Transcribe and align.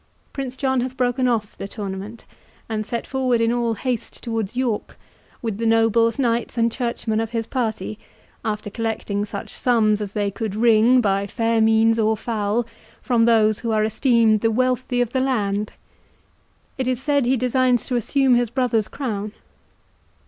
Prince 0.33 0.57
John 0.57 0.79
hath 0.81 0.97
broken 0.97 1.27
off 1.27 1.55
the 1.55 1.67
tournament, 1.67 2.25
and 2.67 2.87
set 2.87 3.05
forward 3.05 3.39
in 3.39 3.51
all 3.53 3.75
haste 3.75 4.23
towards 4.23 4.55
York, 4.55 4.97
with 5.43 5.59
the 5.59 5.65
nobles, 5.67 6.17
knights, 6.17 6.57
and 6.57 6.71
churchmen 6.71 7.19
of 7.19 7.29
his 7.29 7.45
party, 7.45 7.99
after 8.43 8.71
collecting 8.71 9.25
such 9.25 9.53
sums 9.53 10.01
as 10.01 10.13
they 10.13 10.31
could 10.31 10.55
wring, 10.55 11.01
by 11.01 11.27
fair 11.27 11.61
means 11.61 11.99
or 11.99 12.17
foul, 12.17 12.65
from 12.99 13.25
those 13.25 13.59
who 13.59 13.69
are 13.69 13.83
esteemed 13.85 14.41
the 14.41 14.49
wealthy 14.49 15.01
of 15.01 15.11
the 15.13 15.19
land. 15.19 15.73
It 16.79 16.87
is 16.87 16.99
said 16.99 17.27
he 17.27 17.37
designs 17.37 17.85
to 17.85 17.95
assume 17.95 18.33
his 18.33 18.49
brother's 18.49 18.87
crown." 18.87 19.33